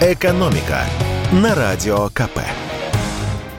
«Экономика» 0.00 0.84
на 1.32 1.56
Радио 1.56 2.08
КП. 2.10 2.38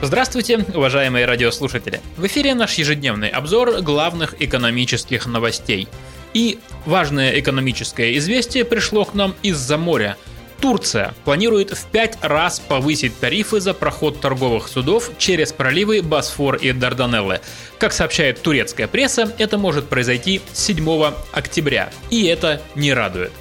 Здравствуйте, 0.00 0.64
уважаемые 0.72 1.26
радиослушатели! 1.26 2.00
В 2.16 2.24
эфире 2.24 2.54
наш 2.54 2.74
ежедневный 2.74 3.28
обзор 3.30 3.80
главных 3.80 4.40
экономических 4.40 5.26
новостей. 5.26 5.88
И 6.32 6.60
важное 6.86 7.36
экономическое 7.40 8.16
известие 8.16 8.64
пришло 8.64 9.04
к 9.04 9.14
нам 9.14 9.34
из-за 9.42 9.76
моря. 9.76 10.16
Турция 10.60 11.14
планирует 11.24 11.76
в 11.76 11.86
пять 11.86 12.16
раз 12.22 12.60
повысить 12.60 13.18
тарифы 13.18 13.58
за 13.58 13.74
проход 13.74 14.20
торговых 14.20 14.68
судов 14.68 15.10
через 15.18 15.52
проливы 15.52 16.00
Босфор 16.00 16.54
и 16.54 16.70
Дарданеллы. 16.70 17.40
Как 17.80 17.92
сообщает 17.92 18.40
турецкая 18.40 18.86
пресса, 18.86 19.34
это 19.38 19.58
может 19.58 19.88
произойти 19.88 20.40
7 20.52 21.12
октября. 21.32 21.90
И 22.08 22.24
это 22.26 22.62
не 22.76 22.94
радует. 22.94 23.32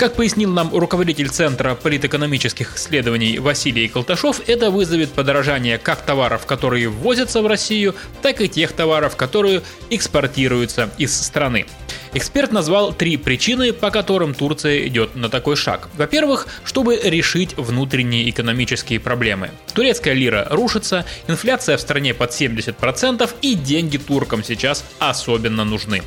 Как 0.00 0.14
пояснил 0.14 0.50
нам 0.50 0.74
руководитель 0.74 1.28
Центра 1.28 1.74
политэкономических 1.74 2.74
исследований 2.74 3.38
Василий 3.38 3.86
Колташов, 3.86 4.40
это 4.48 4.70
вызовет 4.70 5.10
подорожание 5.10 5.76
как 5.76 6.00
товаров, 6.00 6.46
которые 6.46 6.88
ввозятся 6.88 7.42
в 7.42 7.46
Россию, 7.46 7.94
так 8.22 8.40
и 8.40 8.48
тех 8.48 8.72
товаров, 8.72 9.16
которые 9.16 9.60
экспортируются 9.90 10.88
из 10.96 11.14
страны. 11.14 11.66
Эксперт 12.14 12.50
назвал 12.50 12.94
три 12.94 13.18
причины, 13.18 13.74
по 13.74 13.90
которым 13.90 14.32
Турция 14.32 14.86
идет 14.86 15.16
на 15.16 15.28
такой 15.28 15.54
шаг. 15.54 15.90
Во-первых, 15.98 16.48
чтобы 16.64 16.96
решить 16.96 17.54
внутренние 17.58 18.30
экономические 18.30 19.00
проблемы. 19.00 19.50
Турецкая 19.74 20.14
лира 20.14 20.46
рушится, 20.50 21.04
инфляция 21.28 21.76
в 21.76 21.80
стране 21.82 22.14
под 22.14 22.30
70% 22.30 23.28
и 23.42 23.54
деньги 23.54 23.98
туркам 23.98 24.42
сейчас 24.44 24.82
особенно 24.98 25.64
нужны. 25.64 26.00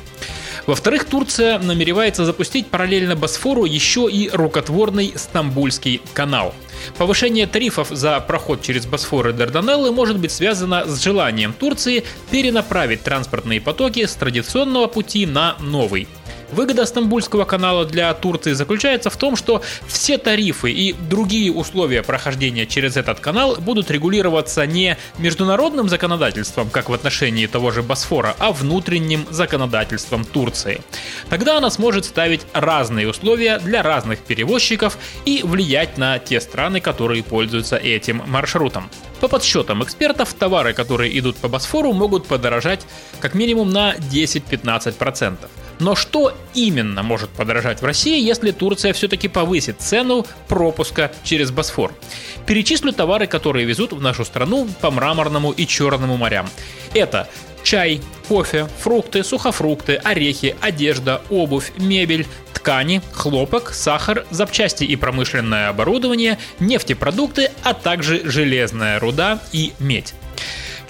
Во-вторых, 0.66 1.04
Турция 1.04 1.58
намеревается 1.58 2.24
запустить 2.24 2.68
параллельно 2.68 3.16
Босфору 3.16 3.64
еще 3.64 4.08
и 4.10 4.30
рукотворный 4.30 5.12
Стамбульский 5.14 6.00
канал. 6.14 6.54
Повышение 6.96 7.46
тарифов 7.46 7.88
за 7.90 8.18
проход 8.20 8.62
через 8.62 8.86
Босфор 8.86 9.28
и 9.28 9.32
Дарданеллы 9.32 9.92
может 9.92 10.18
быть 10.18 10.32
связано 10.32 10.86
с 10.86 11.02
желанием 11.02 11.52
Турции 11.52 12.04
перенаправить 12.30 13.02
транспортные 13.02 13.60
потоки 13.60 14.06
с 14.06 14.14
традиционного 14.14 14.86
пути 14.86 15.26
на 15.26 15.56
новый. 15.60 16.08
Выгода 16.54 16.86
Стамбульского 16.86 17.44
канала 17.44 17.84
для 17.84 18.14
Турции 18.14 18.52
заключается 18.52 19.10
в 19.10 19.16
том, 19.16 19.34
что 19.34 19.60
все 19.88 20.18
тарифы 20.18 20.70
и 20.70 20.92
другие 20.92 21.50
условия 21.52 22.04
прохождения 22.04 22.64
через 22.64 22.96
этот 22.96 23.18
канал 23.18 23.56
будут 23.56 23.90
регулироваться 23.90 24.64
не 24.64 24.96
международным 25.18 25.88
законодательством, 25.88 26.70
как 26.70 26.88
в 26.88 26.92
отношении 26.92 27.48
того 27.48 27.72
же 27.72 27.82
Босфора, 27.82 28.36
а 28.38 28.52
внутренним 28.52 29.26
законодательством 29.30 30.24
Турции. 30.24 30.80
Тогда 31.28 31.58
она 31.58 31.70
сможет 31.70 32.04
ставить 32.04 32.42
разные 32.52 33.08
условия 33.08 33.58
для 33.58 33.82
разных 33.82 34.20
перевозчиков 34.20 34.96
и 35.24 35.40
влиять 35.42 35.98
на 35.98 36.20
те 36.20 36.40
страны, 36.40 36.80
которые 36.80 37.24
пользуются 37.24 37.76
этим 37.76 38.22
маршрутом. 38.26 38.88
По 39.20 39.28
подсчетам 39.28 39.82
экспертов, 39.82 40.34
товары, 40.34 40.74
которые 40.74 41.18
идут 41.18 41.36
по 41.36 41.48
Босфору, 41.48 41.92
могут 41.92 42.26
подорожать 42.26 42.86
как 43.20 43.34
минимум 43.34 43.70
на 43.70 43.94
10-15%. 43.94 45.36
Но 45.80 45.94
что 45.94 46.32
именно 46.54 47.02
может 47.02 47.30
подорожать 47.30 47.82
в 47.82 47.84
России, 47.84 48.20
если 48.20 48.52
Турция 48.52 48.92
все-таки 48.92 49.28
повысит 49.28 49.80
цену 49.80 50.24
пропуска 50.48 51.10
через 51.24 51.50
Босфор? 51.50 51.92
Перечислю 52.46 52.92
товары, 52.92 53.26
которые 53.26 53.66
везут 53.66 53.92
в 53.92 54.00
нашу 54.00 54.24
страну 54.24 54.68
по 54.80 54.90
Мраморному 54.90 55.50
и 55.50 55.66
Черному 55.66 56.16
морям. 56.16 56.48
Это 56.92 57.28
чай, 57.64 58.00
кофе, 58.28 58.68
фрукты, 58.78 59.24
сухофрукты, 59.24 59.96
орехи, 59.96 60.54
одежда, 60.60 61.22
обувь, 61.30 61.72
мебель, 61.76 62.26
ткани, 62.52 63.02
хлопок, 63.12 63.74
сахар, 63.74 64.24
запчасти 64.30 64.84
и 64.84 64.94
промышленное 64.94 65.68
оборудование, 65.68 66.38
нефтепродукты, 66.60 67.50
а 67.64 67.74
также 67.74 68.20
железная 68.30 69.00
руда 69.00 69.40
и 69.52 69.72
медь. 69.80 70.14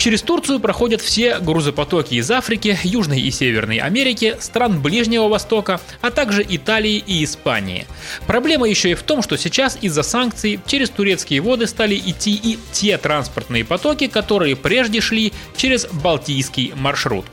Через 0.05 0.21
Турцию 0.21 0.61
проходят 0.61 1.01
все 1.01 1.39
грузопотоки 1.39 2.13
из 2.17 2.31
Африки, 2.31 2.79
Южной 2.83 3.23
и 3.23 3.31
Северной 3.31 3.79
Америки, 3.79 4.37
стран 4.39 4.83
Ближнего 4.83 5.29
Востока, 5.29 5.81
а 6.03 6.11
также 6.11 6.45
Италии 6.47 7.03
и 7.07 7.25
Испании. 7.25 7.87
Проблема 8.27 8.69
еще 8.69 8.91
и 8.91 8.95
в 8.97 9.03
том, 9.03 9.23
что 9.23 9.39
сейчас 9.39 9.79
из-за 9.81 10.03
санкций 10.03 10.61
через 10.67 10.91
турецкие 10.91 11.41
воды 11.41 11.67
стали 11.67 11.95
идти 11.95 12.35
и 12.35 12.59
те 12.71 12.99
транспортные 12.99 13.65
потоки, 13.65 14.07
которые 14.07 14.57
прежде 14.57 15.01
шли 15.01 15.33
через 15.57 15.87
Балтийский 15.87 16.75
маршрут. 16.77 17.25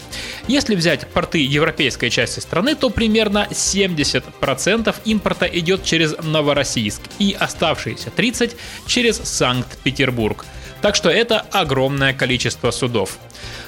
Если 0.47 0.75
взять 0.75 1.05
порты 1.09 1.39
европейской 1.39 2.07
части 2.07 2.39
страны, 2.39 2.75
то 2.75 2.89
примерно 2.89 3.49
70% 3.51 4.95
импорта 5.03 5.45
идет 5.45 5.83
через 5.83 6.15
Новороссийск 6.23 7.01
и 7.19 7.35
оставшиеся 7.37 8.13
30% 8.15 8.55
через 8.87 9.17
Санкт-Петербург. 9.17 10.45
Так 10.81 10.95
что 10.95 11.09
это 11.09 11.39
огромное 11.51 12.13
количество 12.13 12.71
судов. 12.71 13.17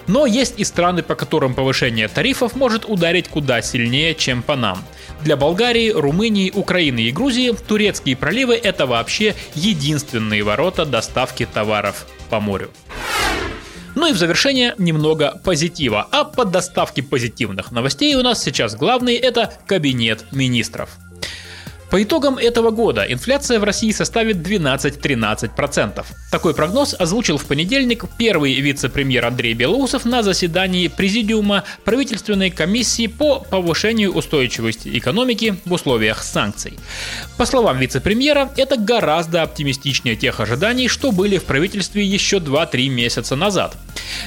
Но 0.08 0.26
есть 0.26 0.56
и 0.58 0.64
страны, 0.64 1.04
по 1.04 1.16
которым 1.16 1.54
повышение 1.54 2.08
тарифов 2.08 2.56
может 2.56 2.86
ударить 2.86 3.28
куда 3.28 3.62
сильнее, 3.62 4.16
чем 4.16 4.42
по 4.42 4.56
нам. 4.56 4.84
Для 5.22 5.38
Болгарии, 5.38 5.92
Румынии, 5.92 6.52
Украины 6.54 7.02
и 7.02 7.12
Грузии 7.12 7.56
турецкие 7.68 8.18
проливы– 8.18 8.56
это 8.64 8.86
вообще 8.86 9.36
единственные 9.56 10.44
ворота 10.44 10.86
доставки 10.86 11.46
товаров 11.46 12.08
по 12.30 12.40
морю. 12.40 12.72
Ну 13.96 14.10
и 14.10 14.14
в 14.14 14.18
завершение 14.18 14.74
немного 14.80 15.40
позитива. 15.44 16.08
А 16.12 16.24
по 16.24 16.46
доставке 16.46 17.04
позитивных 17.04 17.72
новостей 17.72 18.16
у 18.16 18.24
нас 18.24 18.44
сейчас 18.44 18.76
главный– 18.76 19.16
это 19.16 19.54
кабинет 19.68 20.26
министров. 20.32 20.90
По 21.94 22.02
итогам 22.02 22.40
этого 22.40 22.72
года 22.72 23.06
инфляция 23.08 23.60
в 23.60 23.64
России 23.64 23.92
составит 23.92 24.38
12-13%. 24.38 26.04
Такой 26.32 26.56
прогноз 26.56 26.96
озвучил 26.98 27.38
в 27.38 27.46
понедельник 27.46 28.06
первый 28.18 28.56
вице-премьер 28.56 29.24
Андрей 29.28 29.54
Белоусов 29.54 30.04
на 30.04 30.24
заседании 30.24 30.88
Президиума 30.88 31.66
правительственной 31.86 32.50
комиссии 32.50 33.06
по 33.06 33.42
повышению 33.42 34.12
устойчивости 34.14 34.98
экономики 34.98 35.56
в 35.66 35.74
условиях 35.74 36.24
санкций. 36.24 36.80
По 37.38 37.46
словам 37.46 37.78
вице-премьера, 37.78 38.52
это 38.58 38.76
гораздо 38.76 39.44
оптимистичнее 39.44 40.16
тех 40.16 40.40
ожиданий, 40.40 40.88
что 40.88 41.12
были 41.12 41.38
в 41.38 41.44
правительстве 41.44 42.04
еще 42.04 42.38
2-3 42.38 42.90
месяца 42.90 43.36
назад. 43.36 43.78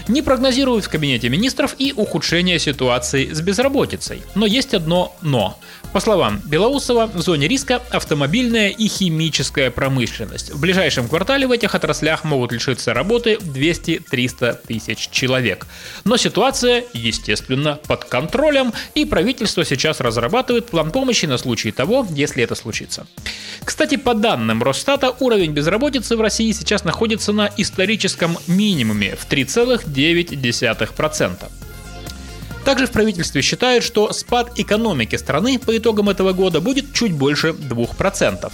Не 0.09 0.23
прогнозируют 0.23 0.85
в 0.85 0.89
кабинете 0.89 1.29
министров 1.29 1.75
и 1.79 1.93
ухудшение 1.93 2.59
ситуации 2.59 3.33
с 3.33 3.41
безработицей. 3.41 4.23
Но 4.35 4.47
есть 4.47 4.75
одно 4.75 5.17
«но». 5.23 5.59
По 5.93 6.01
словам 6.01 6.43
Белоусова, 6.45 7.07
в 7.07 7.23
зоне 7.23 7.49
риска 7.49 7.81
автомобильная 7.91 8.69
и 8.69 8.87
химическая 8.87 9.71
промышленность. 9.71 10.51
В 10.53 10.61
ближайшем 10.61 11.09
квартале 11.09 11.47
в 11.47 11.53
этих 11.53 11.75
отраслях 11.75 12.25
могут 12.25 12.53
лишиться 12.53 12.93
работы 12.93 13.39
200-300 13.41 14.59
тысяч 14.67 15.09
человек. 15.11 15.67
Но 16.05 16.17
ситуация, 16.19 16.85
естественно, 16.93 17.79
под 17.87 18.05
контролем, 18.05 18.75
и 18.95 19.05
правительство 19.07 19.65
сейчас 19.65 20.01
разрабатывает 20.01 20.67
план 20.67 20.91
помощи 20.91 21.25
на 21.27 21.39
случай 21.39 21.71
того, 21.73 22.07
если 22.11 22.43
это 22.43 22.55
случится. 22.55 23.07
Кстати, 23.65 23.97
по 23.97 24.15
данным 24.15 24.63
Росстата, 24.63 25.15
уровень 25.19 25.53
безработицы 25.53 26.17
в 26.17 26.21
России 26.21 26.53
сейчас 26.53 26.85
находится 26.85 27.33
на 27.33 27.51
историческом 27.57 28.37
минимуме 28.47 29.17
в 29.17 29.27
3,9%. 29.29 29.86
Также 32.65 32.87
в 32.87 32.91
правительстве 32.91 33.43
считают, 33.43 33.85
что 33.85 34.13
спад 34.13 34.59
экономики 34.59 35.15
страны 35.17 35.59
по 35.59 35.77
итогам 35.77 36.09
этого 36.09 36.33
года 36.33 36.61
будет 36.61 36.93
чуть 36.93 37.13
больше 37.13 37.51
2%. 37.51 38.53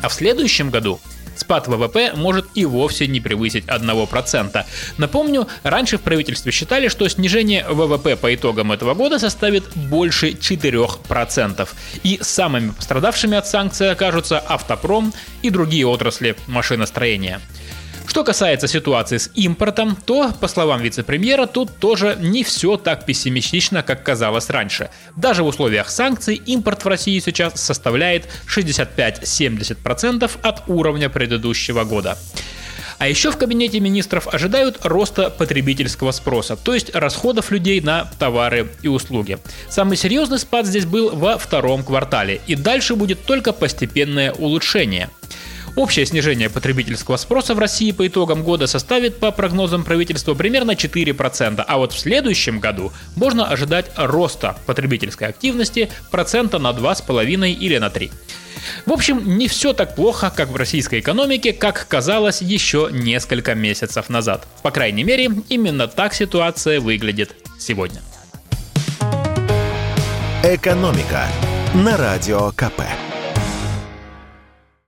А 0.00 0.08
в 0.08 0.12
следующем 0.12 0.70
году 0.70 1.00
спад 1.34 1.66
ВВП 1.66 2.12
может 2.14 2.46
и 2.54 2.64
вовсе 2.64 3.08
не 3.08 3.20
превысить 3.20 3.64
1%. 3.64 4.64
Напомню, 4.98 5.48
раньше 5.64 5.98
в 5.98 6.02
правительстве 6.02 6.52
считали, 6.52 6.88
что 6.88 7.08
снижение 7.08 7.66
ВВП 7.68 8.16
по 8.16 8.32
итогам 8.32 8.70
этого 8.70 8.94
года 8.94 9.18
составит 9.18 9.64
больше 9.74 10.30
4%. 10.30 11.68
И 12.04 12.18
самыми 12.22 12.70
пострадавшими 12.70 13.36
от 13.36 13.46
санкций 13.46 13.90
окажутся 13.90 14.38
автопром 14.38 15.12
и 15.42 15.50
другие 15.50 15.86
отрасли 15.86 16.36
машиностроения. 16.46 17.40
Что 18.06 18.24
касается 18.24 18.68
ситуации 18.68 19.16
с 19.18 19.30
импортом, 19.34 19.96
то, 20.04 20.32
по 20.40 20.48
словам 20.48 20.82
вице-премьера, 20.82 21.46
тут 21.46 21.76
тоже 21.78 22.16
не 22.20 22.44
все 22.44 22.76
так 22.76 23.06
пессимистично, 23.06 23.82
как 23.82 24.02
казалось 24.02 24.50
раньше. 24.50 24.90
Даже 25.16 25.42
в 25.42 25.46
условиях 25.46 25.88
санкций 25.88 26.34
импорт 26.34 26.84
в 26.84 26.88
России 26.88 27.18
сейчас 27.20 27.60
составляет 27.60 28.28
65-70% 28.48 30.30
от 30.42 30.62
уровня 30.68 31.08
предыдущего 31.08 31.84
года. 31.84 32.18
А 32.98 33.08
еще 33.08 33.32
в 33.32 33.36
кабинете 33.36 33.80
министров 33.80 34.28
ожидают 34.32 34.78
роста 34.84 35.28
потребительского 35.30 36.12
спроса, 36.12 36.54
то 36.56 36.72
есть 36.74 36.94
расходов 36.94 37.50
людей 37.50 37.80
на 37.80 38.08
товары 38.18 38.68
и 38.82 38.88
услуги. 38.88 39.38
Самый 39.68 39.96
серьезный 39.96 40.38
спад 40.38 40.66
здесь 40.66 40.84
был 40.86 41.10
во 41.10 41.36
втором 41.36 41.82
квартале, 41.82 42.40
и 42.46 42.54
дальше 42.54 42.94
будет 42.94 43.24
только 43.24 43.52
постепенное 43.52 44.32
улучшение– 44.32 45.10
Общее 45.74 46.04
снижение 46.04 46.50
потребительского 46.50 47.16
спроса 47.16 47.54
в 47.54 47.58
России 47.58 47.92
по 47.92 48.06
итогам 48.06 48.42
года 48.42 48.66
составит, 48.66 49.18
по 49.18 49.30
прогнозам 49.30 49.84
правительства, 49.84 50.34
примерно 50.34 50.72
4%, 50.72 51.64
а 51.66 51.78
вот 51.78 51.92
в 51.92 51.98
следующем 51.98 52.60
году 52.60 52.92
можно 53.16 53.48
ожидать 53.48 53.86
роста 53.96 54.56
потребительской 54.66 55.28
активности 55.28 55.90
процента 56.10 56.58
на 56.58 56.70
2,5 56.70 57.52
или 57.52 57.78
на 57.78 57.88
3. 57.88 58.10
В 58.86 58.92
общем, 58.92 59.38
не 59.38 59.48
все 59.48 59.72
так 59.72 59.96
плохо, 59.96 60.32
как 60.34 60.50
в 60.50 60.56
российской 60.56 61.00
экономике, 61.00 61.52
как 61.52 61.86
казалось 61.88 62.42
еще 62.42 62.88
несколько 62.92 63.54
месяцев 63.54 64.08
назад. 64.08 64.46
По 64.62 64.70
крайней 64.70 65.04
мере, 65.04 65.30
именно 65.48 65.88
так 65.88 66.14
ситуация 66.14 66.80
выглядит 66.80 67.34
сегодня. 67.58 68.00
Экономика 70.44 71.26
на 71.74 71.96
радио 71.96 72.50
КП. 72.50 72.82